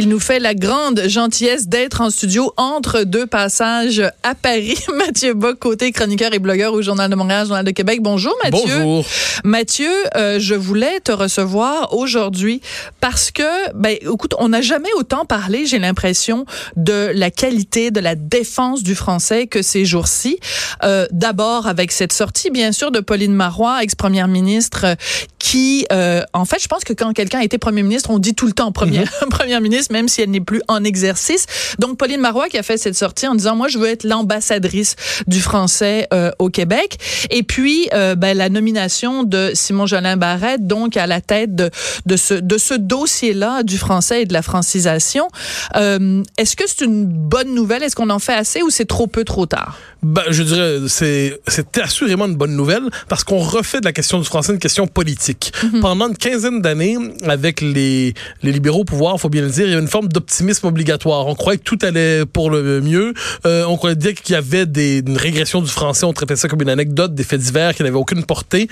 [0.00, 4.78] Il nous fait la grande gentillesse d'être en studio entre deux passages à Paris.
[4.96, 7.98] Mathieu Bock, côté chroniqueur et blogueur au Journal de Montréal, Journal de Québec.
[8.00, 8.60] Bonjour Mathieu.
[8.78, 9.04] Bonjour.
[9.42, 12.60] Mathieu, euh, je voulais te recevoir aujourd'hui
[13.00, 16.46] parce que, ben, écoute, on n'a jamais autant parlé, j'ai l'impression,
[16.76, 20.38] de la qualité, de la défense du français que ces jours-ci.
[20.84, 24.94] Euh, D'abord avec cette sortie, bien sûr, de Pauline Marois, ex-première ministre,
[25.40, 28.36] qui, euh, en fait, je pense que quand quelqu'un a été premier ministre, on dit
[28.36, 29.28] tout le temps premier, Mhm.
[29.30, 31.46] première ministre, même si elle n'est plus en exercice.
[31.78, 34.96] Donc, Pauline Marois qui a fait cette sortie en disant, moi, je veux être l'ambassadrice
[35.26, 36.98] du français euh, au Québec.
[37.30, 41.70] Et puis, euh, ben, la nomination de Simon Jolin Barrette, donc à la tête de,
[42.06, 45.28] de ce, de ce dossier-là du français et de la francisation.
[45.76, 47.82] Euh, Est-ce que c'est une bonne nouvelle?
[47.82, 49.78] Est-ce qu'on en fait assez ou c'est trop peu, trop tard?
[50.02, 54.18] Ben, je dirais, c'est, c'est assurément une bonne nouvelle parce qu'on refait de la question
[54.18, 55.52] du français une question politique.
[55.80, 59.72] Pendant une quinzaine d'années, avec les, les libéraux au pouvoir, faut bien le dire, il
[59.72, 61.26] y a une forme d'optimisme obligatoire.
[61.26, 63.14] On croyait que tout allait pour le mieux.
[63.46, 66.06] Euh, on croyait dire qu'il y avait des, une régression du français.
[66.06, 68.68] On traitait ça comme une anecdote, des faits divers qui n'avaient aucune portée.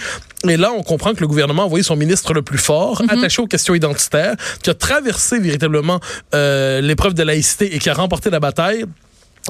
[0.49, 3.43] Et là, on comprend que le gouvernement a envoyé son ministre le plus fort, attaché
[3.43, 6.01] aux questions identitaires, qui a traversé véritablement
[6.35, 8.85] euh, l'épreuve de laïcité et qui a remporté la bataille.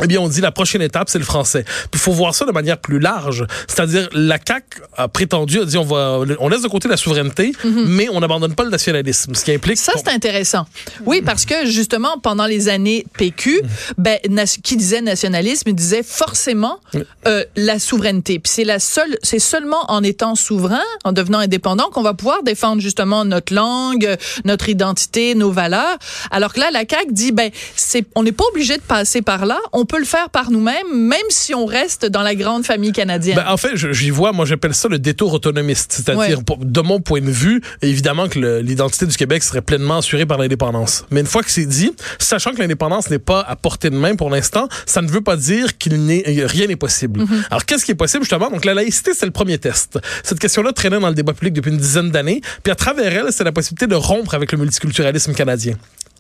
[0.03, 1.65] Eh bien, on dit la prochaine étape, c'est le français.
[1.93, 3.47] Il faut voir ça de manière plus large.
[3.67, 7.53] C'est-à-dire, la CAQ a prétendu, a dit, on va, on laisse de côté la souveraineté,
[7.65, 9.35] mais on n'abandonne pas le nationalisme.
[9.35, 9.79] Ce qui implique.
[9.79, 10.67] Ça, c'est intéressant.
[11.07, 13.63] Oui, parce que justement, pendant les années PQ,
[13.97, 16.79] ben, nas- qui disait nationalisme, il disait forcément
[17.27, 18.39] euh, la souveraineté.
[18.39, 22.43] Puis c'est la seule, c'est seulement en étant souverain, en devenant indépendant, qu'on va pouvoir
[22.43, 25.97] défendre justement notre langue, notre identité, nos valeurs.
[26.31, 29.47] Alors que là, la CAQ dit, ben, c'est, on n'est pas obligé de passer par
[29.47, 29.59] là.
[29.73, 33.37] On peut le faire par nous-mêmes, même si on reste dans la grande famille canadienne.
[33.37, 35.93] Ben, en fait, j'y vois, moi j'appelle ça le détour autonomiste.
[35.93, 36.57] C'est-à-dire, Ouais.
[36.61, 41.05] de mon point de vue, évidemment que l'identité du Québec serait pleinement assurée par l'indépendance.
[41.11, 44.15] Mais une fois que c'est dit, sachant que l'indépendance n'est pas à portée de main
[44.17, 47.25] pour l'instant, ça ne veut pas dire qu'il n'est euh, rien n'est possible.
[47.51, 48.51] Alors qu'est-ce qui est possible justement?
[48.51, 49.99] Donc la laïcité, c'est le premier test.
[50.23, 53.33] Cette question-là traînait dans le débat public depuis une dizaine d'années, puis à travers elle,
[53.33, 55.75] c'est la possibilité de rompre avec le multiculturalisme canadien.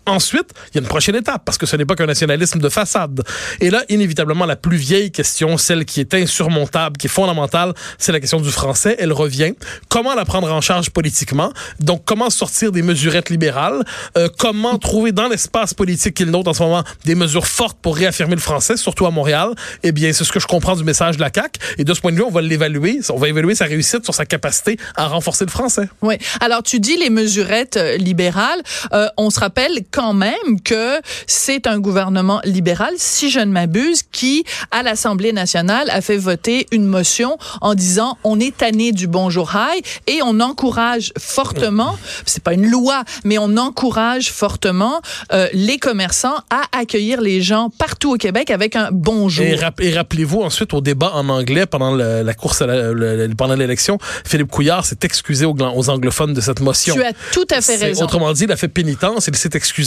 [0.07, 2.69] Ensuite, il y a une prochaine étape, parce que ce n'est pas qu'un nationalisme de
[2.69, 3.23] façade.
[3.61, 8.13] Et là, inévitablement, la plus vieille question, celle qui est insurmontable, qui est fondamentale, c'est
[8.13, 8.97] la question du français.
[8.99, 9.55] Elle revient.
[9.89, 11.53] Comment la prendre en charge politiquement?
[11.81, 13.85] Donc, comment sortir des mesurettes libérales?
[14.17, 17.97] Euh, comment trouver dans l'espace politique qu'il nôtre en ce moment des mesures fortes pour
[17.97, 19.51] réaffirmer le français, surtout à Montréal?
[19.83, 21.59] Eh bien, c'est ce que je comprends du message de la CAQ.
[21.79, 23.01] Et de ce point de vue, on va l'évaluer.
[23.11, 25.89] On va évaluer sa réussite sur sa capacité à renforcer le français.
[26.03, 26.15] Oui.
[26.41, 28.63] Alors, tu dis les mesurettes euh, libérales.
[28.93, 34.03] Euh, on se rappelle quand même que c'est un gouvernement libéral, si je ne m'abuse,
[34.13, 39.07] qui, à l'Assemblée nationale, a fait voter une motion en disant on est tanné du
[39.07, 41.97] bonjour high et on encourage fortement,
[42.27, 45.01] c'est pas une loi, mais on encourage fortement
[45.33, 49.47] euh, les commerçants à accueillir les gens partout au Québec avec un bonjour.
[49.47, 52.93] Et, rap- et rappelez-vous ensuite au débat en anglais pendant le- la course, à la-
[52.93, 53.97] le- le- pendant l'élection,
[54.27, 56.95] Philippe Couillard s'est excusé aux, aux anglophones de cette motion.
[56.95, 58.05] Tu as tout à fait raison.
[58.05, 59.86] Autrement dit, il a fait pénitence, il s'est excusé.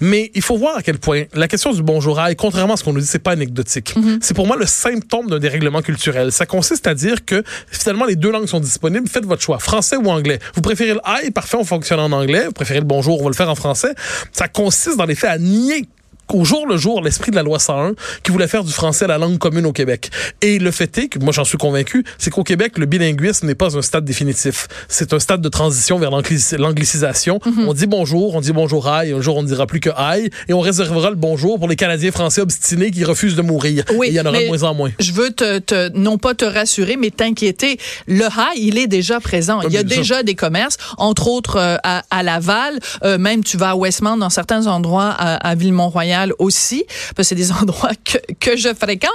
[0.00, 2.84] Mais il faut voir à quel point la question du bonjour aïe, contrairement à ce
[2.84, 3.94] qu'on nous dit, c'est pas anecdotique.
[3.96, 4.18] Mm-hmm.
[4.20, 6.32] C'est pour moi le symptôme d'un dérèglement culturel.
[6.32, 9.96] Ça consiste à dire que finalement les deux langues sont disponibles, faites votre choix, français
[9.96, 10.38] ou anglais.
[10.54, 12.46] Vous préférez le aïe, parfait, on fonctionne en anglais.
[12.46, 13.94] Vous préférez le bonjour, on va le faire en français.
[14.32, 15.88] Ça consiste dans les faits à nier
[16.32, 19.18] au jour le jour l'esprit de la loi 101 qui voulait faire du français la
[19.18, 20.10] langue commune au Québec.
[20.42, 23.54] Et le fait est que, moi j'en suis convaincu, c'est qu'au Québec, le bilinguisme n'est
[23.54, 24.68] pas un stade définitif.
[24.88, 27.40] C'est un stade de transition vers l'anglici- l'anglicisation.
[27.66, 30.30] On dit bonjour, on dit bonjour aïe, un jour on ne dira plus que aïe,
[30.48, 33.84] et on réservera le bonjour pour les Canadiens français obstinés qui refusent de mourir.
[33.94, 34.90] Oui, et il y en aura de moins en moins.
[34.98, 37.78] Je veux te, te- non pas te rassurer, mais t'inquiéter.
[38.06, 39.60] Le high, il est déjà présent.
[39.62, 43.56] Il y a déjà des commerces, entre autres euh, à, à Laval, euh, même tu
[43.56, 46.84] vas à Westmount, dans certains endroits à, à Villemont-Royal aussi,
[47.14, 49.12] parce que c'est des endroits que, que je fréquente.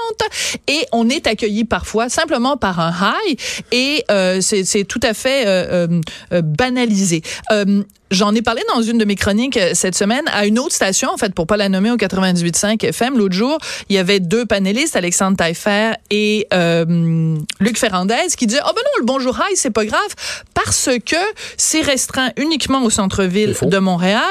[0.68, 3.40] Et on est accueilli parfois simplement par un high,
[3.72, 6.02] et euh, c'est tout à fait euh, euh,
[6.34, 7.22] euh, banalisé.
[8.12, 11.10] J'en ai parlé dans une de mes chroniques euh, cette semaine à une autre station,
[11.10, 13.18] en fait, pour pas la nommer au 98.5 FM.
[13.18, 13.58] L'autre jour,
[13.90, 18.82] il y avait deux panélistes, Alexandre Taillefer et euh, Luc Ferrandez, qui disaient, oh ben
[18.86, 20.16] non, le bonjour high, c'est pas grave,
[20.54, 21.16] parce que
[21.58, 24.22] c'est restreint uniquement au centre-ville de Montréal.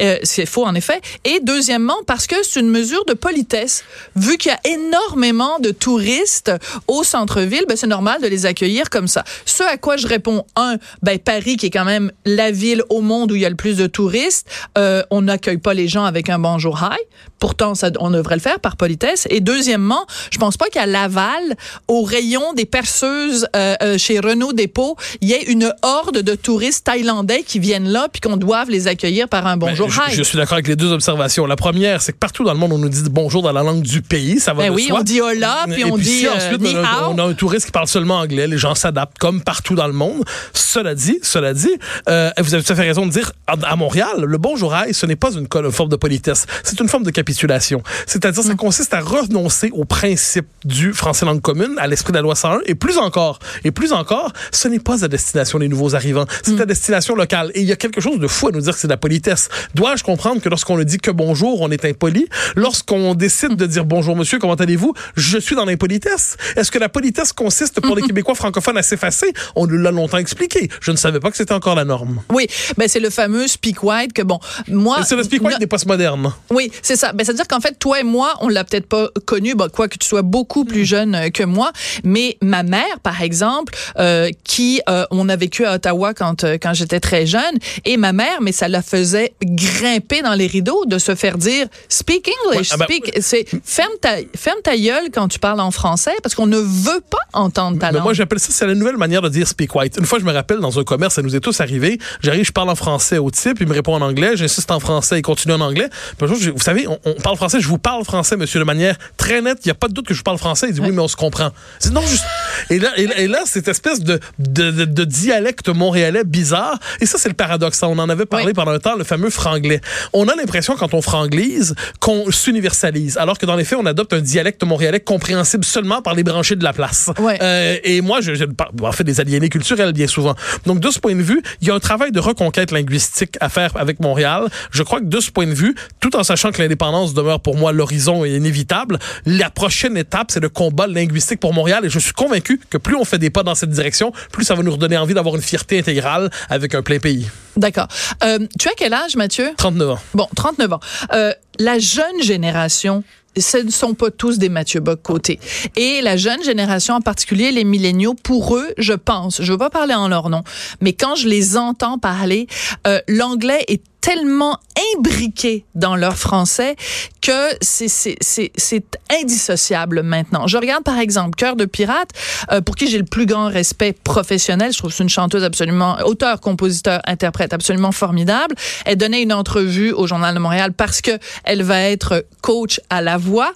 [0.00, 1.00] Euh, c'est faux, en effet.
[1.24, 3.84] Et deuxièmement, parce que c'est une mesure de politesse.
[4.14, 6.52] Vu qu'il y a énormément de touristes
[6.86, 9.24] au centre-ville, ben, c'est normal de les accueillir comme ça.
[9.46, 13.00] Ce à quoi je réponds, un, ben, Paris, qui est quand même la ville au
[13.00, 14.46] monde monde où il y a le plus de touristes,
[14.78, 16.98] euh, on n'accueille pas les gens avec un bonjour hi.
[17.38, 19.26] Pourtant, ça, on devrait le faire par politesse.
[19.30, 21.42] Et deuxièmement, je pense pas qu'à Laval,
[21.88, 26.34] au rayon des perceuses euh, euh, chez Renault Dépôt, il y ait une horde de
[26.34, 30.12] touristes thaïlandais qui viennent là puis qu'on doive les accueillir par un bonjour Ben, hi.
[30.12, 31.46] je, je suis d'accord avec les deux observations.
[31.46, 33.82] La première, c'est que partout dans le monde, on nous dit bonjour dans la langue
[33.82, 34.38] du pays.
[34.38, 35.00] Ça va Ben de oui, soi.
[35.00, 37.24] on dit hola, puis Et on dit, si euh, ensuite, ni on, a, on a
[37.24, 38.46] un touriste qui parle seulement anglais.
[38.46, 40.22] Les gens s'adaptent comme partout dans le monde.
[40.54, 41.72] Cela dit, cela dit,
[42.08, 45.06] euh, vous avez tout à fait raison de dire, à, Montréal, le bonjour aïe, ce
[45.06, 46.46] n'est pas une, forme de politesse.
[46.64, 47.82] C'est une forme de capitulation.
[48.06, 48.46] C'est-à-dire, Mm.
[48.48, 52.34] ça consiste à renoncer au principe du français langue commune, à l'esprit de la loi
[52.34, 56.26] 101, et plus encore, et plus encore, ce n'est pas à destination des nouveaux arrivants.
[56.42, 56.60] C'est Mm.
[56.62, 57.50] à destination locale.
[57.54, 58.96] Et il y a quelque chose de fou à nous dire que c'est de la
[58.96, 59.48] politesse.
[59.74, 62.26] Dois-je comprendre que lorsqu'on ne dit que bonjour, on est impoli?
[62.56, 64.94] Lorsqu'on décide de dire bonjour monsieur, comment allez-vous?
[65.16, 66.36] Je suis dans l'impolitesse.
[66.56, 69.32] Est-ce que la politesse consiste pour les Québécois francophones à s'effacer?
[69.56, 70.68] On nous l'a longtemps expliqué.
[70.80, 72.22] Je ne savais pas que c'était encore la norme.
[72.30, 72.46] Oui,
[72.76, 75.02] ben c'est le fameux speak white que bon, moi.
[75.04, 76.32] C'est le speak white des postmodernes.
[76.50, 77.12] Oui, c'est ça.
[77.14, 79.96] Ben, c'est-à-dire qu'en fait, toi et moi, on l'a peut-être pas connu, ben, quoi que
[79.96, 81.72] tu sois beaucoup plus jeune euh, que moi,
[82.04, 86.58] mais ma mère, par exemple, euh, qui, euh, on a vécu à Ottawa quand, euh,
[86.62, 87.40] quand j'étais très jeune,
[87.86, 91.66] et ma mère, mais ça la faisait grimper dans les rideaux de se faire dire
[91.88, 93.18] speak English, Ouais, ah ben, speak.
[93.22, 97.02] C'est ferme ta, ferme ta gueule quand tu parles en français parce qu'on ne veut
[97.08, 98.04] pas entendre ta Mais langue.
[98.04, 99.96] moi, j'appelle ça, c'est la nouvelle manière de dire speak white.
[99.98, 101.98] Une fois, je me rappelle, dans un commerce, ça nous est tous arrivé.
[102.20, 105.18] J'arrive, je parle en français au type, il me répond en anglais, j'insiste en français,
[105.18, 105.88] il continue en anglais.
[106.20, 109.58] Vous savez, on, on parle français, je vous parle français, monsieur, de manière très nette.
[109.64, 110.66] Il n'y a pas de doute que je vous parle français.
[110.68, 111.50] Il dit oui, mais on se comprend.
[111.82, 112.24] Je dis non, juste.
[112.70, 116.78] Et là, et là, et là, cette espèce de, de, de, de dialecte montréalais bizarre.
[117.00, 117.82] Et ça, c'est le paradoxe.
[117.82, 117.88] hein.
[117.90, 118.52] On en avait parlé Oui.
[118.52, 119.80] pendant un temps, le fameux franglais.
[120.12, 123.16] On a l'impression, quand on franglise, qu'on s'universalise.
[123.18, 126.56] Alors que dans les faits, on adopte un dialecte montréalais compréhensible seulement par les branchés
[126.56, 127.10] de la place.
[127.20, 128.44] Euh, et moi, je, je
[128.82, 130.34] en fait des aliénés culturels bien souvent.
[130.66, 133.48] Donc de ce point de vue, il y a un travail de reconquête linguistique à
[133.48, 134.48] faire avec Montréal.
[134.70, 137.56] Je crois que de ce point de vue, tout en sachant que l'indépendance demeure pour
[137.56, 141.84] moi l'horizon et inévitable, la prochaine étape, c'est le combat linguistique pour Montréal.
[141.84, 144.54] Et je suis convaincu que plus on fait des pas dans cette direction, plus ça
[144.54, 147.28] va nous redonner envie d'avoir une fierté intégrale avec un plein pays.
[147.56, 147.88] D'accord.
[148.24, 149.50] Euh, tu as quel âge, Mathieu?
[149.56, 149.98] 39 ans.
[150.14, 150.80] Bon, 39 ans.
[151.12, 153.04] Euh, la jeune génération,
[153.40, 155.40] ce ne sont pas tous des Mathieu Bock-Côté.
[155.76, 159.70] Et la jeune génération, en particulier les milléniaux, pour eux, je pense, je veux pas
[159.70, 160.42] parler en leur nom,
[160.80, 162.46] mais quand je les entends parler,
[162.86, 164.58] euh, l'anglais est tellement
[164.96, 166.76] imbriqué dans leur français
[167.22, 170.48] que c'est indissociable maintenant.
[170.48, 172.10] Je regarde par exemple Cœur de pirate
[172.50, 175.44] euh, pour qui j'ai le plus grand respect professionnel, je trouve que c'est une chanteuse
[175.44, 178.56] absolument auteur, compositeur, interprète absolument formidable.
[178.84, 181.12] Elle donnait une entrevue au journal de Montréal parce que
[181.44, 183.52] elle va être coach à la voix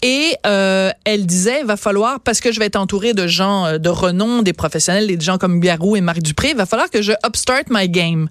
[0.00, 3.78] et euh, elle disait va falloir parce que je vais être entourée de gens euh,
[3.78, 7.12] de renom, des professionnels, des gens comme Garou et Marc Dupré, va falloir que je
[7.26, 8.30] upstart my game.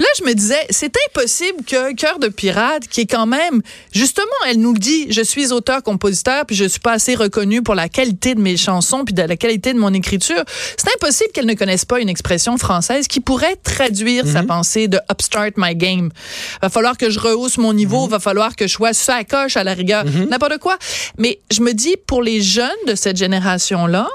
[0.00, 3.60] Puis là, je me disais, c'est impossible que Cœur de pirate, qui est quand même,
[3.92, 7.74] justement, elle nous le dit, je suis auteur-compositeur, puis je suis pas assez reconnue pour
[7.74, 10.42] la qualité de mes chansons, puis de la qualité de mon écriture.
[10.78, 14.98] C'est impossible qu'elle ne connaisse pas une expression française qui pourrait traduire sa pensée de
[15.12, 16.08] upstart my game.
[16.62, 19.58] Va falloir que je rehausse mon niveau, va falloir que je sois sur la coche
[19.58, 20.78] à la rigueur, n'importe quoi.
[21.18, 24.08] Mais je me dis, pour les jeunes de cette génération-là,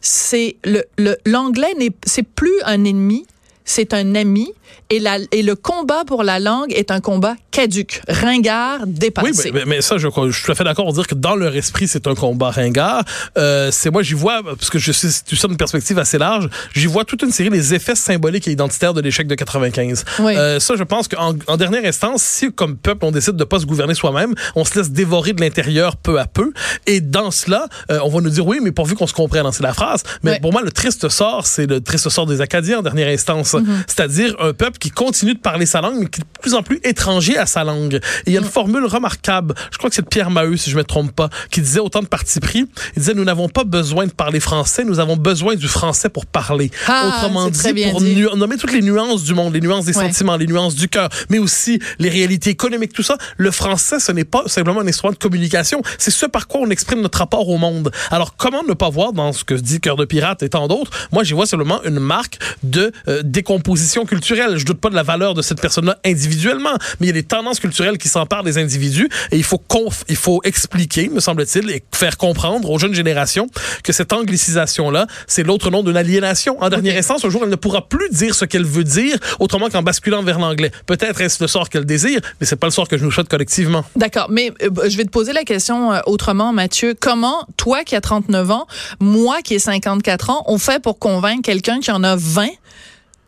[0.00, 3.26] c'est le le- l'anglais n'est c'est plus un ennemi,
[3.64, 4.52] c'est un ami
[4.90, 9.52] et la et le combat pour la langue est un combat caduque, ringard, Oui, dépassé.
[9.52, 11.86] mais, mais ça, je, suis tout à fait d'accord pour dire que dans leur esprit,
[11.86, 13.04] c'est un combat ringard.
[13.38, 14.90] Euh, c'est moi, j'y vois, parce que je
[15.28, 18.50] tout ça d'une perspective assez large, j'y vois toute une série des effets symboliques et
[18.50, 20.04] identitaires de l'échec de 95.
[20.20, 20.36] Oui.
[20.36, 23.60] Euh, ça, je pense qu'en en dernière instance, si comme peuple, on décide de pas
[23.60, 26.52] se gouverner soi-même, on se laisse dévorer de l'intérieur peu à peu.
[26.86, 29.52] Et dans cela, euh, on va nous dire oui, mais pourvu qu'on se comprenne, hein,
[29.52, 30.02] c'est la phrase.
[30.22, 33.54] Mais pour moi, le triste sort, c'est le triste sort des Acadiens en dernière instance.
[33.86, 36.62] C'est-à-dire un peuple qui continue de parler sa langue, mais qui est de plus en
[36.62, 37.94] plus étranger à sa langue.
[37.94, 40.70] Et il y a une formule remarquable, je crois que c'est de Pierre Maheu, si
[40.70, 42.66] je me trompe pas, qui disait autant de parti pris.
[42.96, 46.26] Il disait, nous n'avons pas besoin de parler français, nous avons besoin du français pour
[46.26, 46.70] parler.
[46.86, 48.24] Ah, Autrement dit, pour dit.
[48.36, 50.06] nommer toutes les nuances du monde, les nuances des Ouais.
[50.06, 53.16] sentiments, les nuances du cœur, mais aussi les réalités économiques, tout ça.
[53.36, 56.70] Le français, ce n'est pas simplement un instrument de communication, c'est ce par quoi on
[56.70, 57.90] exprime notre rapport au monde.
[58.10, 60.90] Alors, comment ne pas voir dans ce que dit Cœur de Pirate et tant d'autres,
[61.12, 64.43] moi, j'y vois simplement une marque de euh, décomposition culturelle.
[64.56, 67.22] Je doute pas de la valeur de cette personne-là individuellement, mais il y a des
[67.22, 71.70] tendances culturelles qui s'emparent des individus et il faut, conf- il faut expliquer, me semble-t-il,
[71.70, 73.48] et faire comprendre aux jeunes générations
[73.82, 76.60] que cette anglicisation-là, c'est l'autre nom d'une aliénation.
[76.62, 79.68] En dernière instance, un jour, elle ne pourra plus dire ce qu'elle veut dire autrement
[79.70, 80.70] qu'en basculant vers l'anglais.
[80.86, 83.28] Peut-être est-ce le sort qu'elle désire, mais c'est pas le sort que je nous souhaite
[83.28, 83.84] collectivement.
[83.96, 86.94] D'accord, mais euh, je vais te poser la question euh, autrement, Mathieu.
[86.98, 88.66] Comment, toi qui as 39 ans,
[89.00, 92.48] moi qui ai 54 ans, on fait pour convaincre quelqu'un qui en a 20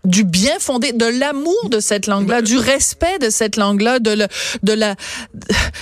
[0.06, 4.26] du bien fondé, de l'amour de cette langue-là, du respect de cette langue-là, de, le,
[4.62, 4.94] de la,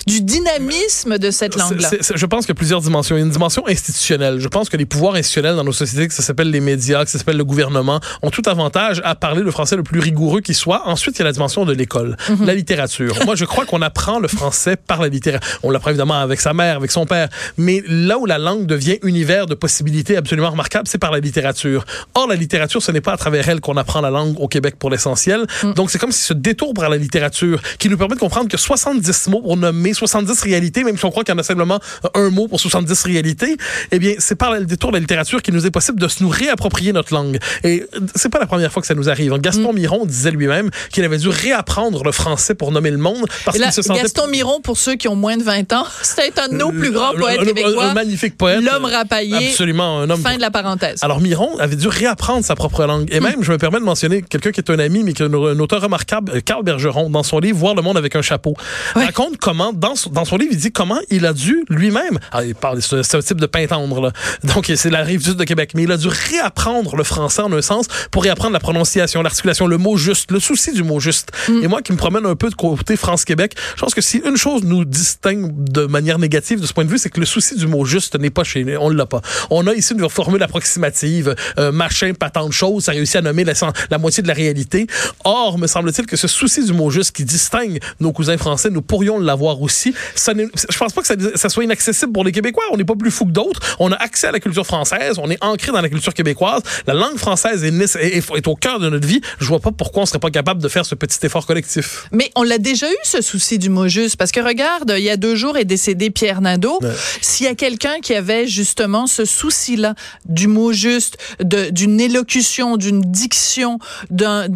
[0.07, 1.91] du dynamisme de cette langue-là.
[2.15, 3.17] Je pense qu'il y a plusieurs dimensions.
[3.17, 4.41] Il y a une dimension institutionnelle.
[4.41, 7.11] Je pense que les pouvoirs institutionnels dans nos sociétés, que ça s'appelle les médias, que
[7.11, 10.55] ça s'appelle le gouvernement, ont tout avantage à parler le français le plus rigoureux qui
[10.55, 10.89] soit.
[10.89, 12.47] Ensuite, il y a la dimension de l'école, mhm.
[12.47, 13.17] la littérature.
[13.27, 15.59] Moi, je crois qu'on apprend le français par la littérature.
[15.63, 17.29] On l'apprend évidemment avec sa mère, avec son père,
[17.59, 21.85] mais là où la langue devient univers de possibilités absolument remarquables, c'est par la littérature.
[22.15, 24.77] Or, la littérature, ce n'est pas à travers elle qu'on apprend la langue au Québec
[24.79, 25.47] pour l'essentiel.
[25.63, 25.73] Mm.
[25.73, 28.57] Donc, c'est comme si ce détour par la littérature qui nous permet de comprendre que
[28.57, 31.79] 70 mots pour nommer 70 réalités, même si on croit qu'il y en a simplement
[32.15, 33.57] un mot pour 70 réalités,
[33.91, 36.23] eh bien, c'est par le détour de la littérature qu'il nous est possible de se
[36.23, 37.39] nous réapproprier notre langue.
[37.63, 39.33] Et c'est pas la première fois que ça nous arrive.
[39.39, 39.77] Gaston mm.
[39.77, 43.73] Miron disait lui-même qu'il avait dû réapprendre le français pour nommer le monde parce qu'il
[43.73, 44.03] se sentait...
[44.03, 46.91] Gaston Miron, pour ceux qui ont moins de 20 ans, c'est un de nos plus
[46.91, 47.87] grands poètes québécois.
[47.87, 48.63] Un magnifique poète.
[48.63, 49.49] L'homme rapaillé.
[49.49, 50.23] Absolument, un homme.
[50.23, 51.03] Fin de la parenthèse.
[51.03, 53.09] Alors, Miron avait dû réapprendre sa propre langue.
[53.13, 53.23] Et mm.
[53.23, 55.59] même, je me permets de mentionner quelqu'un qui est un ami, mais qui est un
[55.59, 58.55] auteur remarquable, euh, Carl Bergeron, dans son livre Voir le monde avec un chapeau,
[58.95, 62.55] raconte comment, dans, dans son livre, il dit comment il a dû lui-même, ah, il
[62.55, 64.13] parle, c'est un type de pain tendre, là.
[64.55, 67.53] Donc, c'est la rive sud de Québec, mais il a dû réapprendre le français en
[67.53, 71.33] un sens pour réapprendre la prononciation, l'articulation, le mot juste, le souci du mot juste.
[71.49, 71.63] Mm.
[71.63, 74.37] Et moi, qui me promène un peu de côté France-Québec, je pense que si une
[74.37, 77.57] chose nous distingue de manière négative de ce point de vue, c'est que le souci
[77.57, 78.77] du mot juste n'est pas chez nous.
[78.81, 79.21] On l'a pas.
[79.51, 83.23] On a ici une formule approximative, euh, machin, pas tant de choses, ça réussit à
[83.23, 84.87] nommer la, la moitié de la réalité.
[85.25, 88.83] Or, me semble-t-il que ce souci du mot juste qui distingue nos cousins français, nous
[88.83, 89.95] pourrions l'avoir aussi.
[90.15, 92.65] Ça je pense pas que ça, ça, soit inaccessible pour les Québécois.
[92.73, 93.61] On n'est pas plus fou que d'autres.
[93.79, 95.17] On a accès à la culture française.
[95.19, 96.63] On est ancré dans la culture québécoise.
[96.87, 99.21] La langue française est, est, est au cœur de notre vie.
[99.39, 102.09] Je vois pas pourquoi on serait pas capable de faire ce petit effort collectif.
[102.11, 104.17] Mais on l'a déjà eu, ce souci du mot juste.
[104.17, 106.81] Parce que regarde, il y a deux jours est décédé Pierre Nadeau.
[107.21, 113.01] S'il y a quelqu'un qui avait justement ce souci-là du mot juste, d'une élocution, d'une
[113.01, 113.74] diction,
[114.11, 114.49] d'un,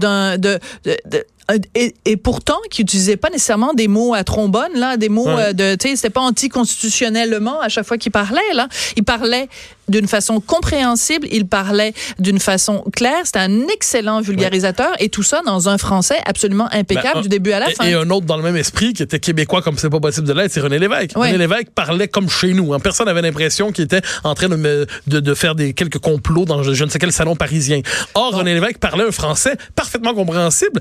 [1.74, 5.52] et, et, pourtant qui utilisait pas nécessairement des mots à trombone là, des mots euh,
[5.52, 9.48] de tu sais c'était pas anticonstitutionnellement à chaque fois qu'il parlait là, il parlait
[9.88, 15.40] d'une façon compréhensible, il parlait d'une façon claire, c'était un excellent vulgarisateur et tout ça
[15.46, 17.86] dans un français absolument impeccable ben, du début à la fin.
[17.86, 20.34] Et un autre dans le même esprit qui était québécois comme c'est pas possible de
[20.34, 21.12] l'être, c'est René Lévesque.
[21.14, 22.74] René Lévesque parlait comme chez nous.
[22.74, 22.80] Hein.
[22.80, 26.62] Personne n'avait l'impression qu'il était en train de, de, de, faire des quelques complots dans
[26.62, 27.80] je, ne sais quel salon parisien.
[28.14, 30.80] Or, René Lévesque parlait un français parfaitement compréhensible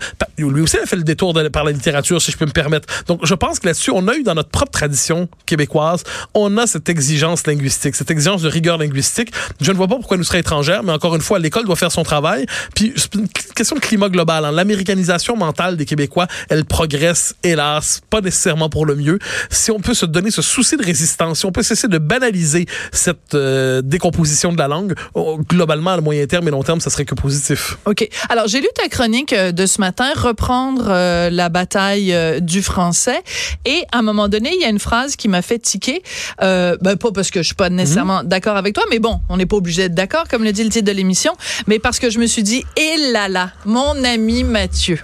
[0.56, 2.87] lui aussi a fait le détour par la littérature, si je peux me permettre.
[3.05, 6.67] Donc, je pense que là-dessus, on a eu dans notre propre tradition québécoise, on a
[6.67, 9.31] cette exigence linguistique, cette exigence de rigueur linguistique.
[9.61, 11.91] Je ne vois pas pourquoi nous serait étrangère, mais encore une fois, l'école doit faire
[11.91, 12.45] son travail.
[12.75, 14.45] Puis, c'est une question de climat global.
[14.45, 14.51] Hein.
[14.51, 19.19] L'américanisation mentale des Québécois, elle progresse, hélas, pas nécessairement pour le mieux.
[19.49, 22.65] Si on peut se donner ce souci de résistance, si on peut cesser de banaliser
[22.91, 26.89] cette euh, décomposition de la langue, oh, globalement, à moyen terme et long terme, ça
[26.89, 27.77] serait que positif.
[27.85, 28.07] OK.
[28.29, 30.11] Alors, j'ai lu ta chronique euh, de ce matin,
[30.49, 33.21] euh, la bataille euh, du français.
[33.65, 36.01] Et à un moment donné, il y a une phrase qui m'a fait tiquer.
[36.41, 38.29] Euh, ben, pas parce que je suis pas nécessairement mhm.
[38.29, 40.69] d'accord avec toi, mais bon, on n'est pas obligé d'être d'accord, comme le dit le
[40.69, 41.33] titre de l'émission,
[41.67, 44.99] mais parce que je me suis dit, et là là, mon ami Mathieu,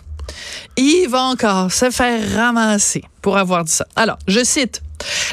[0.77, 3.85] il va encore se faire ramasser pour avoir dit ça.
[3.95, 4.81] Alors, je cite.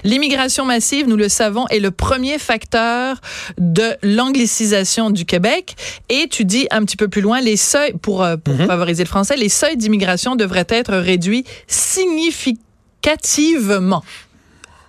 [0.04, 3.20] L'immigration massive, nous le savons, est le premier facteur
[3.58, 5.74] de l'anglicisation du Québec.
[6.08, 8.66] Et tu dis un petit peu plus loin, les seuils, pour, euh, pour mhm.
[8.66, 14.04] favoriser le français, les seuils d'immigration devraient être réduits significativement.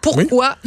[0.01, 0.57] Pourquoi?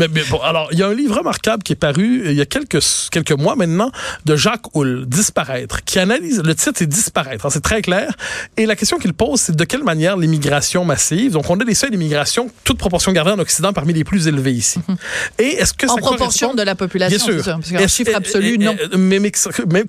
[0.00, 2.40] mais, bon, alors, il y a un livre remarquable qui est paru euh, il y
[2.40, 3.90] a quelques, quelques mois maintenant
[4.24, 8.12] de Jacques Hull, Disparaître, qui analyse, le titre c'est Disparaître, c'est très clair.
[8.56, 11.74] Et la question qu'il pose, c'est de quelle manière l'immigration massive, donc on a des
[11.74, 14.80] seuils d'immigration, toute proportion gardée en Occident, parmi les plus élevés ici.
[14.86, 14.96] Mhm.
[15.38, 17.54] Et est-ce que en proportion de la population, bien sûr.
[17.56, 18.76] parce qu'un chiffre absolu, non.
[18.96, 19.32] Mais, mais,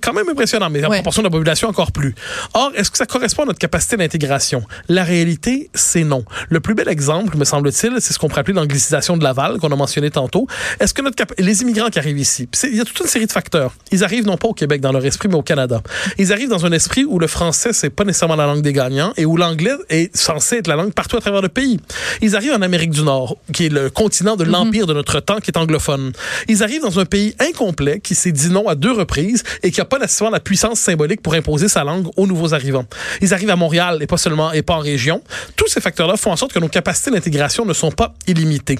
[0.01, 2.15] quand même impressionnant, mais en proportion de la population encore plus.
[2.53, 4.63] Or, est-ce que ça correspond à notre capacité d'intégration?
[4.89, 6.25] La réalité, c'est non.
[6.50, 9.71] Le plus bel exemple, me semble-t-il, c'est ce qu'on pourrait appeler l'anglicisation de Laval qu'on
[9.71, 10.47] a mentionné tantôt.
[10.79, 13.31] Est-ce que notre les immigrants qui arrivent ici, il y a toute une série de
[13.31, 13.73] facteurs.
[13.91, 15.81] Ils arrivent non pas au Québec dans leur esprit, mais au Canada.
[16.17, 19.13] Ils arrivent dans un esprit où le français c'est pas nécessairement la langue des gagnants
[19.17, 21.79] et où l'anglais est censé être la langue partout à travers le pays.
[22.21, 24.51] Ils arrivent en Amérique du Nord, qui est le continent de mhm.
[24.51, 26.13] l'empire de notre temps, qui est anglophone.
[26.47, 29.81] Ils arrivent dans un pays incomplet qui s'est dit non à deux reprises et qui
[29.81, 32.85] a pas nécessairement la puissance symbolique pour imposer sa langue aux nouveaux arrivants.
[33.21, 35.21] Ils arrivent à Montréal et pas seulement et pas en région.
[35.55, 38.79] Tous ces facteurs-là font en sorte que nos capacités d'intégration ne sont pas illimitées.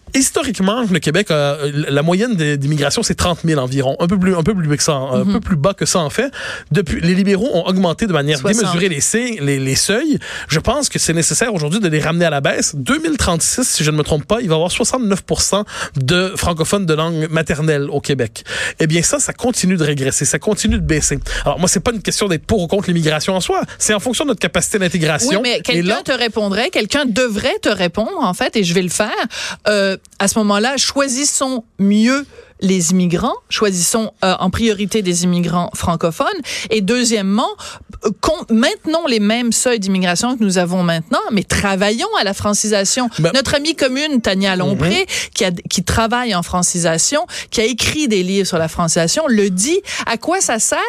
[0.13, 4.53] Historiquement, le Québec, la moyenne d'immigration, c'est 30 000 environ, un peu plus, un peu
[4.53, 5.39] plus que ça, un peu mhm.
[5.39, 6.31] plus bas que ça en fait.
[6.71, 9.01] Depuis, les libéraux ont augmenté de manière démesurée les,
[9.39, 10.19] les, les seuils.
[10.47, 12.75] Je pense que c'est nécessaire aujourd'hui de les ramener à la baisse.
[12.75, 15.63] 2036, si je ne me trompe pas, il va y avoir 69%
[15.97, 18.43] de francophones de langue maternelle au Québec.
[18.79, 21.19] Eh bien, ça, ça continue de régresser, ça continue de baisser.
[21.45, 23.61] Alors, moi, c'est pas une question d'être pour ou contre l'immigration en soi.
[23.77, 25.41] C'est en fonction de notre capacité d'intégration.
[25.41, 28.89] Oui, mais quelqu'un te répondrait, quelqu'un devrait te répondre, en fait, et je vais le
[28.89, 29.11] faire.
[29.67, 32.25] Euh, à ce moment-là, choisissons mieux
[32.61, 36.27] les immigrants, choisissons euh, en priorité des immigrants francophones.
[36.69, 37.49] Et deuxièmement,
[38.49, 43.09] maintenons les mêmes seuils d'immigration que nous avons maintenant, mais travaillons à la francisation.
[43.19, 45.05] Ben Notre amie commune, Tania Lompré, mhm.
[45.33, 49.49] qui, a, qui travaille en francisation, qui a écrit des livres sur la francisation, le
[49.49, 49.79] dit.
[50.05, 50.79] À quoi ça sert?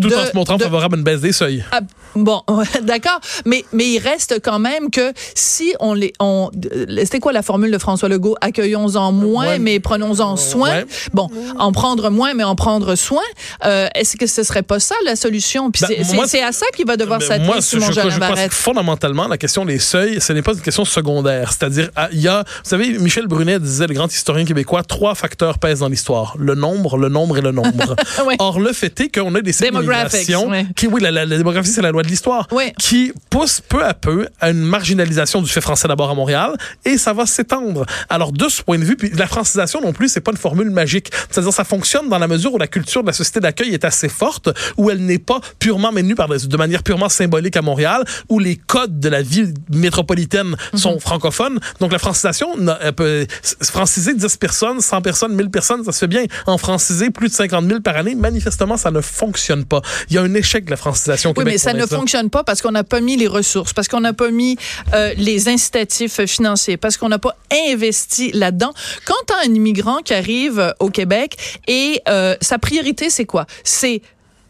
[0.00, 1.64] Tout en se montrant favorable à une baisse des seuils.
[1.70, 1.80] Ah,
[2.14, 2.42] bon,
[2.82, 3.20] d'accord.
[3.44, 6.12] Mais, mais il reste quand même que si on les...
[6.20, 6.50] On,
[6.98, 8.36] C'était quoi la formule de François Legault?
[8.40, 10.84] Accueillons-en moins, mais prenons-en soin.
[11.12, 11.28] Bon,
[11.58, 13.22] en prendre moins, mais en prendre soin.
[13.64, 15.70] Euh, Est-ce que ce serait pas ça la solution?
[15.70, 19.28] Puis ben, c'est à ça qu'il va devoir s'atteler, moi, je, je, pense que fondamentalement,
[19.28, 21.52] la question des seuils, ce n'est pas une question secondaire.
[21.52, 25.14] C'est-à-dire, ah, il y a, vous savez, Michel Brunet disait, le grand historien québécois, trois
[25.14, 26.34] facteurs pèsent dans l'histoire.
[26.38, 27.96] Le nombre, le nombre et le nombre.
[28.38, 32.02] Or, le fait est qu'on a des civilisations qui, oui, la, démographie, c'est la loi
[32.02, 36.14] de l'histoire, qui pousse peu à peu à une marginalisation du fait français d'abord à
[36.14, 36.52] Montréal,
[36.84, 37.86] et ça va s'étendre.
[38.08, 40.70] Alors, de ce point de vue, puis la francisation non plus, c'est pas une formule
[40.70, 41.10] magique.
[41.30, 44.08] C'est-à-dire, ça fonctionne dans la mesure où la culture de la société d'accueil est assez
[44.08, 48.38] forte, où elle n'est pas purement menue par de manière purement symbolique à Montréal, où
[48.38, 50.78] les codes de la vie métropolitaine mhm.
[50.78, 51.58] sont francophones.
[51.80, 52.48] Donc, la francisation,
[52.80, 53.26] elle peut
[53.62, 56.24] franciser 10 personnes, 100 personnes, 1000 personnes, ça se fait bien.
[56.46, 59.82] En franciser plus de 50 000 par année, manifestement, ça ne fonctionne pas.
[60.08, 62.44] Il y a un échec de la francisation au oui, mais ça ne fonctionne pas
[62.44, 64.56] parce qu'on n'a pas mis les ressources, parce qu'on n'a pas mis
[64.92, 67.36] euh, les incitatifs financiers, parce qu'on n'a pas
[67.68, 68.72] investi là-dedans.
[69.04, 71.36] Quand as un immigrant qui arrive au Québec
[71.66, 73.46] et euh, sa priorité, c'est quoi?
[73.62, 74.02] C'est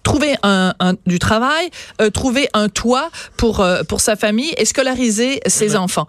[0.04, 0.73] trouver un,
[1.06, 1.70] du travail,
[2.00, 6.06] euh, trouver un toit pour euh, pour sa famille et scolariser ses enfants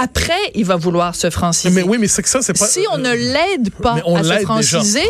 [0.00, 1.74] après, il va vouloir se franciser.
[1.74, 2.66] Mais oui, mais c'est que ça, c'est pas.
[2.66, 5.02] Si on ne l'aide pas à se franciser,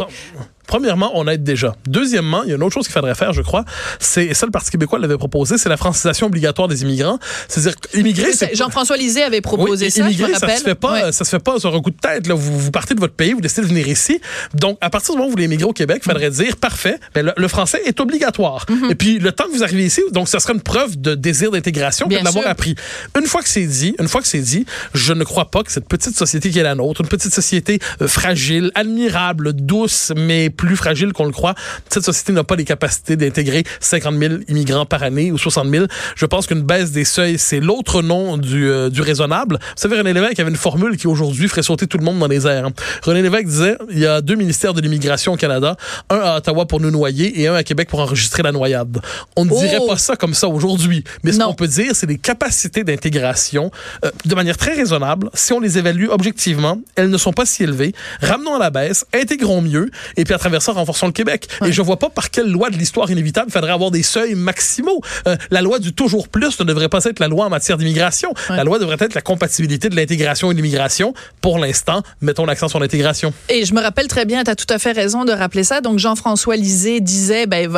[0.69, 1.75] Premièrement, on aide déjà.
[1.87, 3.65] Deuxièmement, il y a une autre chose qu'il faudrait faire, je crois,
[3.99, 7.19] c'est ça le Parti québécois l'avait proposé, c'est la francisation obligatoire des immigrants.
[7.49, 11.31] C'est-à-dire immigrer, Jean-François Lisée avait proposé ça, immigrer, je ça se fait pas, ça se
[11.31, 12.27] fait pas sur un coup de tête.
[12.27, 12.35] Là.
[12.35, 14.21] Vous, vous partez de votre pays, vous décidez de venir ici.
[14.55, 17.01] Donc, à partir du moment où vous voulez immigrer au Québec, il faudrait dire parfait,
[17.15, 18.67] ben, le, français est obligatoire.
[18.69, 18.91] Mhm.
[18.91, 21.51] Et puis le temps que vous arrivez ici, donc ça sera une preuve de désir
[21.51, 22.75] d'intégration de l'avoir appris.
[23.19, 25.73] Une fois que c'est dit, une fois que c'est dit, je ne crois pas que
[25.73, 30.51] cette petite société qui est la nôtre, une petite société euh, fragile, admirable, douce, mais
[30.59, 31.55] plus fragile qu'on le croit.
[31.89, 35.87] Cette société n'a pas les capacités d'intégrer 50 000 immigrants par année ou 60 000.
[36.17, 39.59] Je pense qu'une baisse des seuils, c'est l'autre nom du, euh, du raisonnable.
[39.61, 42.27] Vous savez, René Lévesque avait une formule qui aujourd'hui ferait sauter tout le monde dans
[42.27, 42.69] les airs.
[43.03, 45.77] René Lévesque disait, il y a deux ministères de l'immigration au Canada,
[46.11, 49.01] un à Ottawa pour nous noyer et un à Québec pour enregistrer la noyade.
[49.37, 49.87] On ne dirait oh!
[49.87, 53.71] pas ça comme ça aujourd'hui, mais ce qu'on peut dire, c'est les capacités d'intégration
[54.05, 55.31] euh, de manière très raisonnable.
[55.35, 57.95] Si on les évalue objectivement, elles ne sont pas si élevées.
[58.21, 61.49] Ramenons à la baisse, intégrons mieux et puis à travers ça, renforçons le Québec.
[61.65, 65.01] Et je vois pas par quelle loi de l'histoire inévitable faudrait avoir des seuils maximaux.
[65.27, 68.33] Euh, la loi du toujours plus ne devrait pas être la loi en matière d'immigration.
[68.49, 71.15] La loi devrait être la compatibilité de l'intégration et de l'immigration.
[71.41, 73.33] Pour l'instant, mettons l'accent sur l'intégration.
[73.49, 75.81] Et je me rappelle très bien, tu as tout à fait raison de rappeler ça.
[75.81, 77.71] Donc Jean-François Lisée disait, ben,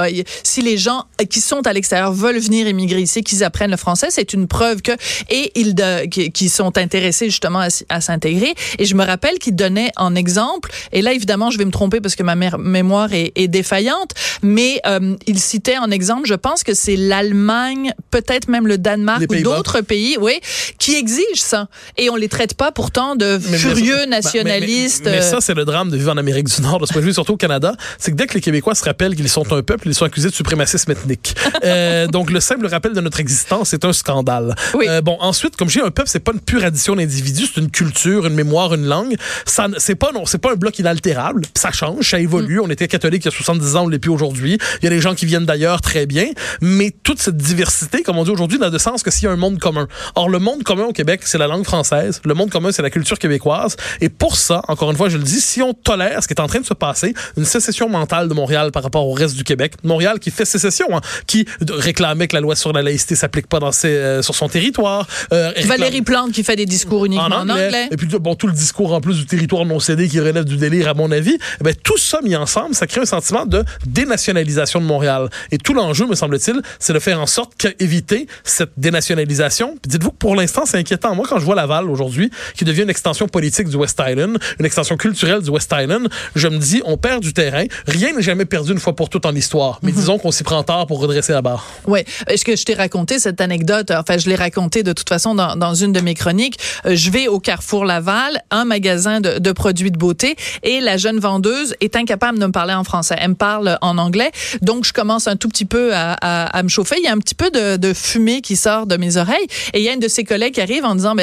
[0.43, 4.09] si les gens qui sont à l'extérieur veulent venir immigrer ici, qu'ils apprennent le français,
[4.11, 4.93] c'est une preuve que
[5.29, 8.55] et ils de, qui, sont intéressés justement à, s'intégrer.
[8.79, 12.01] Et je me rappelle qu'il donnait en exemple, et là évidemment je vais me tromper
[12.01, 16.75] parce que ma mémoire est, défaillante, mais euh, il citait en exemple, je pense que
[16.75, 20.40] c'est l'Allemagne, peut-être même le Danemark ou d'autres pays, oui,
[20.79, 21.68] qui exigent ça.
[21.96, 25.05] Et on les traite pas pourtant de furieux nationalistes.
[25.05, 27.07] Mais, ça, c'est le drame de vivre en Amérique du Nord, de ce point de
[27.07, 27.75] vue, surtout au Canada.
[27.99, 30.29] C'est que dès que les Québécois se rappellent qu'ils sont un peuple, ils sont accusés
[30.29, 31.35] de suprémacisme ethnique.
[31.64, 34.55] euh, donc, le simple rappel de notre existence est un scandale.
[34.75, 34.87] Oui.
[34.88, 37.70] Euh, bon, ensuite, comme j'ai un peuple, c'est pas une pure addition d'individus, c'est une
[37.70, 39.16] culture, une mémoire, une langue.
[39.44, 41.42] Ça, c'est pas, non, c'est pas un bloc inaltérable.
[41.57, 42.50] Ça change, ça évolue.
[42.59, 44.59] On était catholique il y a 70 ans, on l'est plus aujourd'hui.
[44.81, 46.27] Il y a des gens qui viennent d'ailleurs très bien,
[46.61, 49.31] mais toute cette diversité, comme on dit aujourd'hui, n'a de sens que s'il y a
[49.31, 49.87] un monde commun.
[50.15, 52.21] Or, le monde commun au Québec, c'est la langue française.
[52.25, 53.77] Le monde commun, c'est la culture québécoise.
[54.01, 56.41] Et pour ça, encore une fois, je le dis, si on tolère ce qui est
[56.41, 59.45] en train de se passer, une sécession mentale de Montréal par rapport au reste du
[59.45, 63.47] Québec, Montréal qui fait sécession, hein, qui réclamait que la loi sur la laïcité s'applique
[63.47, 65.07] pas dans ses, euh, sur son territoire.
[65.33, 67.89] Euh, Valérie Plante qui fait des discours uniquement en anglais.
[67.91, 70.57] Et puis, bon, tout le discours en plus du territoire non cédé qui relève du
[70.57, 71.37] délire, à mon avis.
[71.61, 75.29] Eh ben, tout ça mis ensemble, ça crée un sentiment de dénationalisation de Montréal.
[75.51, 79.77] Et tout l'enjeu, me semble-t-il, c'est de faire en sorte qu'éviter cette dénationalisation.
[79.83, 81.14] Puis dites-vous que pour l'instant, c'est inquiétant.
[81.14, 84.66] Moi, quand je vois Laval aujourd'hui, qui devient une extension politique du West Island, une
[84.66, 87.64] extension culturelle du West Island, je me dis, on perd du terrain.
[87.87, 89.81] Rien n'est jamais perdu une fois pour toutes en histoire.
[89.83, 89.99] Mais mhm.
[89.99, 91.66] disons qu'on s'y prend tard pour redresser la barre.
[91.87, 92.01] Oui.
[92.29, 93.90] Est-ce que je t'ai raconté cette anecdote?
[93.90, 96.59] Enfin, je l'ai raconté de toute façon dans, dans une de mes chroniques.
[96.87, 100.97] Euh, je vais au Carrefour Laval, un magasin de, de produits de beauté, et la
[100.97, 103.17] jeune vendeuse est incapable de me parler en français.
[103.19, 104.31] Elle me parle en anglais.
[104.63, 106.97] Donc, je commence un tout petit peu à, me chauffer.
[106.99, 109.47] Il y a un petit peu de, fumée qui sort de mes oreilles.
[109.73, 111.15] Et il y a une de ses collègues qui arrive en disant,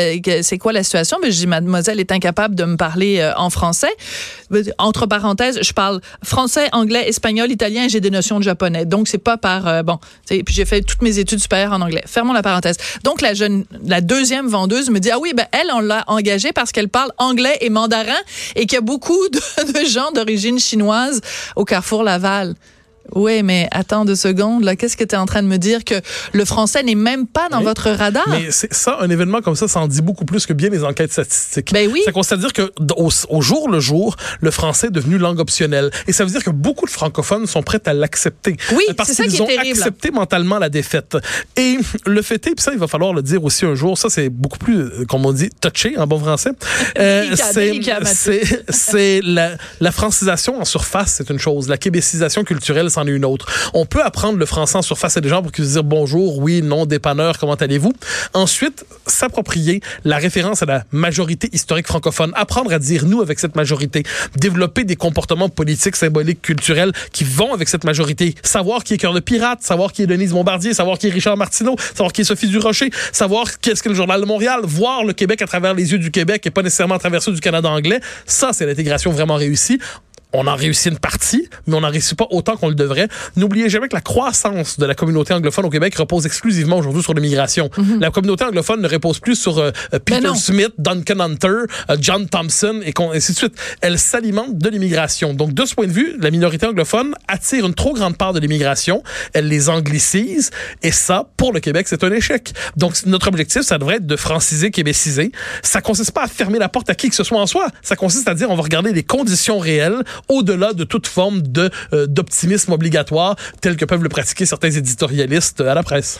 [0.41, 1.17] c'est quoi la situation?
[1.21, 3.91] Ben, je dis, mademoiselle est incapable de me parler euh, en français.
[4.77, 8.85] Entre parenthèses, je parle français, anglais, espagnol, italien et j'ai des notions de japonais.
[8.85, 12.03] Donc, c'est pas par, euh, bon, puis j'ai fait toutes mes études supérieures en anglais.
[12.05, 12.77] Fermons la parenthèse.
[13.03, 16.51] Donc, la jeune, la deuxième vendeuse me dit, ah oui, ben, elle, on l'a engagée
[16.53, 18.17] parce qu'elle parle anglais et mandarin
[18.55, 20.86] et qu'il y a beaucoup de gens d'origine chinoise
[21.55, 22.55] au Carrefour Laval.
[23.15, 24.63] Oui, mais attends deux secondes.
[24.63, 25.95] Là, qu'est-ce que tu es en train de me dire que
[26.33, 28.27] le français n'est même pas dans votre radar?
[28.29, 30.83] Mais c'est ça, un événement comme ça, ça en dit beaucoup plus que bien les
[30.83, 31.73] enquêtes statistiques.
[31.73, 32.01] Ben oui.
[32.05, 35.91] Ça consiste à dire que au, jour le jour, le français est devenu langue optionnelle,
[36.07, 38.57] et ça veut dire que beaucoup de francophones sont prêts à l'accepter.
[38.73, 41.17] Oui, parce qu'ils ont accepté mentalement la défaite.
[41.55, 43.97] Et le fait est, puis ça, il va falloir le dire aussi un jour.
[43.97, 46.51] Ça, c'est beaucoup plus, euh, comme on dit, touché en bon français.
[46.99, 47.35] Euh,
[48.69, 51.67] c'est la, la francisation en surface, c'est une chose.
[51.67, 53.45] La québécisation culturelle une autre.
[53.73, 56.39] On peut apprendre le français en surface à des gens pour qu'ils se disent bonjour,
[56.39, 57.93] oui, non, dépanneur, comment allez-vous?
[58.33, 63.55] Ensuite, s'approprier la référence à la majorité historique francophone, apprendre à dire nous avec cette
[63.55, 64.03] majorité,
[64.35, 69.13] développer des comportements politiques, symboliques, culturels qui vont avec cette majorité, savoir qui est Cœur
[69.13, 72.25] de Pirate, savoir qui est Denise Bombardier, savoir qui est Richard Martineau, savoir qui est
[72.25, 75.91] Sophie Durocher, savoir qu'est-ce que le Journal de Montréal, voir le Québec à travers les
[75.91, 77.99] yeux du Québec et pas nécessairement à travers ceux du Canada anglais.
[78.25, 79.79] Ça, c'est l'intégration vraiment réussie
[80.37, 83.07] on a réussi une partie, mais on n'en réussit pas autant qu'on le devrait.
[83.35, 87.15] N'oubliez jamais que la croissance de la communauté anglophone au Québec repose exclusivement aujourd'hui sur
[87.15, 87.71] l'immigration.
[87.75, 87.99] Mhm.
[87.99, 91.47] La communauté anglophone ne repose plus sur euh, euh, Peter Smith, Duncan Hunter,
[91.89, 93.55] euh, John Thompson et ainsi de suite.
[93.81, 95.33] Elle s'alimente de l'immigration.
[95.33, 98.39] Donc, de ce point de vue, la minorité anglophone attire une trop grande part de
[98.39, 99.01] l'immigration.
[99.33, 100.51] Elle les anglicise.
[100.83, 102.53] Et ça, pour le Québec, c'est un échec.
[102.75, 105.31] Donc, notre objectif, ça devrait être de franciser, québéciser.
[105.63, 107.69] Ça consiste pas à fermer la porte à qui que ce soit en soi.
[107.81, 111.41] Ça consiste à dire, on va regarder les conditions réelles au-delà de toute forme
[111.93, 116.19] euh, d'optimisme obligatoire tel que peuvent le pratiquer certains éditorialistes à la presse.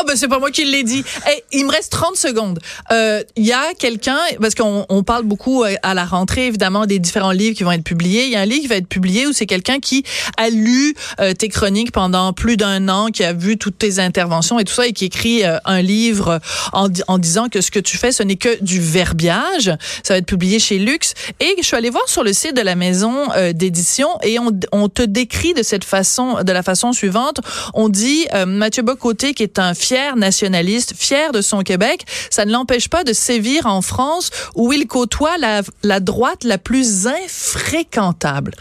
[0.00, 1.02] Ah ben c'est pas moi qui l'ai dit.
[1.26, 2.60] Hey, il me reste 30 secondes.
[2.90, 6.86] Il euh, y a quelqu'un parce qu'on on parle beaucoup euh, à la rentrée évidemment
[6.86, 8.26] des différents livres qui vont être publiés.
[8.26, 10.04] Il y a un livre qui va être publié où c'est quelqu'un qui
[10.36, 14.60] a lu euh, tes chroniques pendant plus d'un an, qui a vu toutes tes interventions
[14.60, 16.38] et tout ça et qui écrit euh, un livre
[16.72, 19.72] en, en, disant que ce que tu fais ce n'est que du verbiage.
[20.04, 22.62] Ça va être publié chez Lux et je suis allée voir sur le site de
[22.62, 27.40] la maison d'édition et on, on, te décrit de cette façon de la façon suivante.
[27.74, 32.52] On dit Mathieu Bocoté qui est un fier nationaliste, fier de son Québec, ça ne
[32.52, 38.52] l'empêche pas de sévir en France où il côtoie la, la droite la plus infréquentable.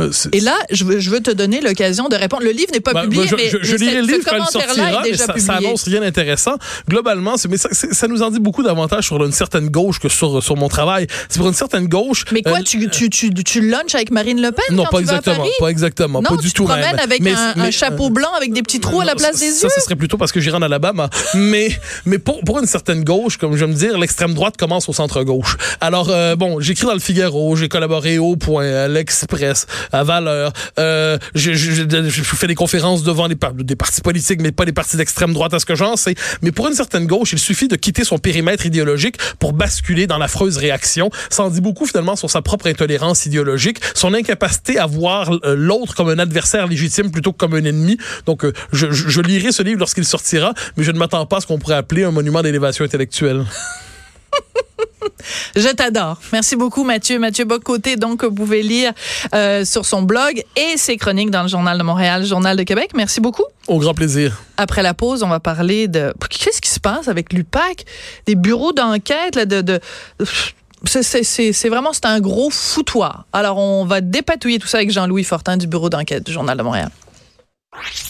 [0.00, 2.42] Euh, et là, je veux, je veux te donner l'occasion de répondre.
[2.42, 4.50] Le livre n'est pas bah, publié, je, mais, je, je lirai le livre quand il
[4.50, 6.56] sortira, mais ça, ça, annonce rien d'intéressant.
[6.88, 10.42] Globalement, mais ça, ça, nous en dit beaucoup davantage sur une certaine gauche que sur,
[10.42, 11.06] sur mon travail.
[11.28, 12.24] C'est pour une certaine gauche.
[12.32, 14.96] Mais quoi, euh, tu, tu, tu, tu lunches avec Marine Le Pen Non, quand pas
[14.98, 15.52] tu exactement, vas à Paris?
[15.60, 16.98] pas exactement, non, pas du tout même.
[16.98, 19.38] avec mais, un, mais, un, chapeau euh, blanc avec des petits trous à la place
[19.38, 19.52] des yeux.
[19.52, 21.10] Ça, ce serait plutôt parce que j'irai en Alabama.
[21.34, 21.70] mais
[22.06, 25.22] mais pour, pour une certaine gauche, comme je me dire, l'extrême droite commence au centre
[25.24, 25.56] gauche.
[25.80, 30.52] Alors euh, bon, j'écris dans le Figaro, j'ai collaboré au Point, à l'Express, à Valeur.
[30.78, 31.52] Euh, je,
[32.22, 35.66] fais des conférences devant des partis politiques, mais pas des partis d'extrême droite à ce
[35.66, 36.14] que j'en sais.
[36.42, 40.18] Mais pour une certaine gauche, il suffit de quitter son périmètre idéologique pour basculer dans
[40.18, 41.10] l'affreuse réaction.
[41.28, 45.54] Ça en dit beaucoup finalement sur sa propre intolérance idéologique, son incapacité à voir euh,
[45.56, 47.96] l'autre comme un adversaire légitime plutôt que comme un ennemi.
[48.26, 51.40] Donc, euh, je, je lirai ce livre lorsqu'il sortira, mais je ne m'attends pas à
[51.40, 53.44] ce qu'on pourrait appeler un monument d'élévation intellectuelle.
[55.56, 56.18] Je t'adore.
[56.32, 57.18] Merci beaucoup, Mathieu.
[57.18, 58.92] Mathieu Bocoté, donc, vous pouvez lire
[59.34, 62.90] euh, sur son blog et ses chroniques dans le Journal de Montréal, Journal de Québec.
[62.94, 63.44] Merci beaucoup.
[63.66, 64.42] Au grand plaisir.
[64.56, 66.12] Après la pause, on va parler de...
[66.28, 67.84] Qu'est-ce qui se passe avec l'UPAC?
[68.26, 69.60] Des bureaux d'enquête, de...
[69.60, 69.80] de...
[70.86, 73.26] C'est vraiment c'est un gros foutoir.
[73.34, 76.62] Alors on va dépatouiller tout ça avec Jean-Louis Fortin du bureau d'enquête du Journal de
[76.62, 76.90] Montréal.